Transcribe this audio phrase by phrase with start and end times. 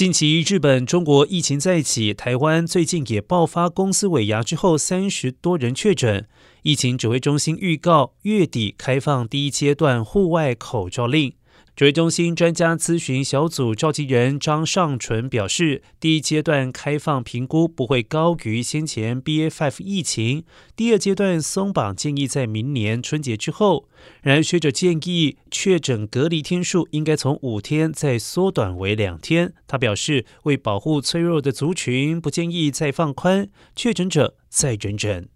[0.00, 6.26] 近期日本、中国疫情再起，台湾最近也爆发公司尾牙之后三十多人确诊。
[6.62, 11.34] 疫情指挥中心预告月底开放第一阶段户外口罩令。
[11.80, 20.44] 指挥中心专家咨询小组召集人张尚纯表示，第一阶段开放评估不会高于先前 BA.5 疫情，
[20.76, 23.88] 第二阶段松绑建议在明年春节之后。
[24.20, 29.54] 然而，学者建议确诊隔离天数应该从五天再缩短为两天。
[29.66, 35.30] 他表示，为保护脆弱的族群，不建议再放宽，确诊者再忍忍。